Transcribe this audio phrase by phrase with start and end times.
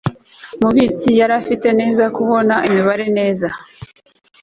[0.57, 3.47] umubitsi yari afite neza kubona imibare neza